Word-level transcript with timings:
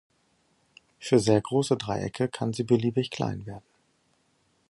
Für 0.97 1.19
sehr 1.19 1.39
große 1.39 1.77
Dreiecke 1.77 2.27
kann 2.27 2.53
sie 2.53 2.63
beliebig 2.63 3.11
klein 3.11 3.45
werden. 3.45 3.61